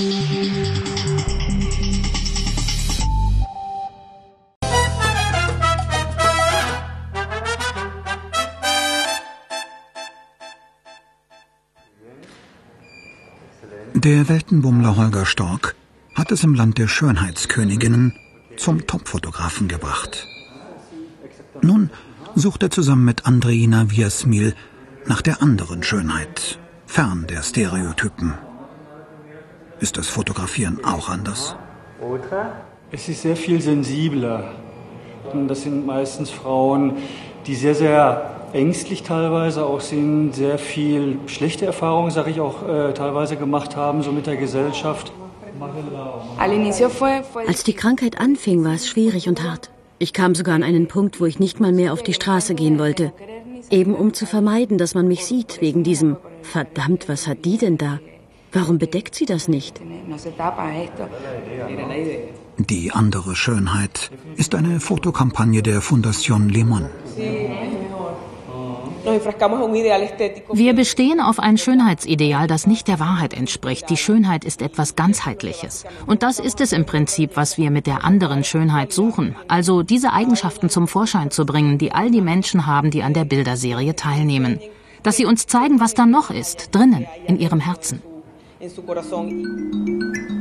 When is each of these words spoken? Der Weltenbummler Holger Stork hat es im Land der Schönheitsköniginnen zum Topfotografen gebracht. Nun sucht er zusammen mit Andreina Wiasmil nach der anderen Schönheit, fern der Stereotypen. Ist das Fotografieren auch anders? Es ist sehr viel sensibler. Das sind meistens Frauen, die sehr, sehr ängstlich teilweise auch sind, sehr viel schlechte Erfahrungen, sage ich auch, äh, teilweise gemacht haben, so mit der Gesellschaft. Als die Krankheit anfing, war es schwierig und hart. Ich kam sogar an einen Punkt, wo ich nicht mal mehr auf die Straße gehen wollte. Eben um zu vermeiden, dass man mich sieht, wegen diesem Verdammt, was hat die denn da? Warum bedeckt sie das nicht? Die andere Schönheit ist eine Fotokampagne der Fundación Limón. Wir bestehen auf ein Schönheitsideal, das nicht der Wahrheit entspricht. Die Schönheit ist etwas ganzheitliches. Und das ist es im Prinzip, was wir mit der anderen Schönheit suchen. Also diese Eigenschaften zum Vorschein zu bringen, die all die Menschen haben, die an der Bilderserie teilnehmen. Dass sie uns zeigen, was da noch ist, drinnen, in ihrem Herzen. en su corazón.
Der 0.00 0.08
Weltenbummler 14.30 14.96
Holger 14.96 15.26
Stork 15.26 15.76
hat 16.14 16.32
es 16.32 16.44
im 16.44 16.54
Land 16.54 16.78
der 16.78 16.88
Schönheitsköniginnen 16.88 18.14
zum 18.56 18.86
Topfotografen 18.86 19.68
gebracht. 19.68 20.26
Nun 21.60 21.90
sucht 22.34 22.62
er 22.62 22.70
zusammen 22.70 23.04
mit 23.04 23.26
Andreina 23.26 23.90
Wiasmil 23.90 24.54
nach 25.04 25.20
der 25.20 25.42
anderen 25.42 25.82
Schönheit, 25.82 26.58
fern 26.86 27.26
der 27.28 27.42
Stereotypen. 27.42 28.32
Ist 29.80 29.96
das 29.96 30.08
Fotografieren 30.08 30.78
auch 30.84 31.08
anders? 31.08 31.56
Es 32.92 33.08
ist 33.08 33.22
sehr 33.22 33.36
viel 33.36 33.60
sensibler. 33.62 34.52
Das 35.48 35.62
sind 35.62 35.86
meistens 35.86 36.30
Frauen, 36.30 36.96
die 37.46 37.54
sehr, 37.54 37.74
sehr 37.74 38.30
ängstlich 38.52 39.02
teilweise 39.02 39.64
auch 39.64 39.80
sind, 39.80 40.34
sehr 40.34 40.58
viel 40.58 41.18
schlechte 41.26 41.64
Erfahrungen, 41.64 42.10
sage 42.10 42.30
ich 42.30 42.40
auch, 42.40 42.68
äh, 42.68 42.92
teilweise 42.92 43.36
gemacht 43.36 43.76
haben, 43.76 44.02
so 44.02 44.12
mit 44.12 44.26
der 44.26 44.36
Gesellschaft. 44.36 45.12
Als 47.46 47.64
die 47.64 47.72
Krankheit 47.72 48.20
anfing, 48.20 48.64
war 48.64 48.74
es 48.74 48.86
schwierig 48.88 49.28
und 49.28 49.42
hart. 49.42 49.70
Ich 49.98 50.12
kam 50.12 50.34
sogar 50.34 50.54
an 50.54 50.62
einen 50.62 50.88
Punkt, 50.88 51.20
wo 51.20 51.26
ich 51.26 51.38
nicht 51.38 51.60
mal 51.60 51.72
mehr 51.72 51.92
auf 51.92 52.02
die 52.02 52.14
Straße 52.14 52.54
gehen 52.54 52.78
wollte. 52.78 53.12
Eben 53.70 53.94
um 53.94 54.12
zu 54.12 54.26
vermeiden, 54.26 54.78
dass 54.78 54.94
man 54.94 55.08
mich 55.08 55.24
sieht, 55.24 55.60
wegen 55.60 55.84
diesem 55.84 56.16
Verdammt, 56.42 57.08
was 57.08 57.26
hat 57.26 57.44
die 57.44 57.58
denn 57.58 57.78
da? 57.78 57.98
Warum 58.52 58.78
bedeckt 58.78 59.14
sie 59.14 59.26
das 59.26 59.48
nicht? 59.48 59.80
Die 62.58 62.92
andere 62.92 63.36
Schönheit 63.36 64.10
ist 64.36 64.54
eine 64.54 64.80
Fotokampagne 64.80 65.62
der 65.62 65.80
Fundación 65.80 66.48
Limón. 66.48 66.86
Wir 70.52 70.74
bestehen 70.74 71.20
auf 71.20 71.38
ein 71.38 71.56
Schönheitsideal, 71.56 72.46
das 72.46 72.66
nicht 72.66 72.86
der 72.86 73.00
Wahrheit 73.00 73.32
entspricht. 73.32 73.88
Die 73.88 73.96
Schönheit 73.96 74.44
ist 74.44 74.60
etwas 74.60 74.94
ganzheitliches. 74.94 75.84
Und 76.06 76.22
das 76.22 76.38
ist 76.38 76.60
es 76.60 76.72
im 76.72 76.84
Prinzip, 76.84 77.30
was 77.34 77.56
wir 77.56 77.70
mit 77.70 77.86
der 77.86 78.04
anderen 78.04 78.44
Schönheit 78.44 78.92
suchen. 78.92 79.36
Also 79.48 79.82
diese 79.82 80.12
Eigenschaften 80.12 80.68
zum 80.68 80.86
Vorschein 80.86 81.30
zu 81.30 81.46
bringen, 81.46 81.78
die 81.78 81.92
all 81.92 82.10
die 82.10 82.20
Menschen 82.20 82.66
haben, 82.66 82.90
die 82.90 83.02
an 83.02 83.14
der 83.14 83.24
Bilderserie 83.24 83.96
teilnehmen. 83.96 84.60
Dass 85.02 85.16
sie 85.16 85.24
uns 85.24 85.46
zeigen, 85.46 85.80
was 85.80 85.94
da 85.94 86.04
noch 86.04 86.30
ist, 86.30 86.74
drinnen, 86.74 87.06
in 87.26 87.38
ihrem 87.38 87.60
Herzen. 87.60 88.02
en 88.60 88.70
su 88.70 88.84
corazón. 88.84 90.39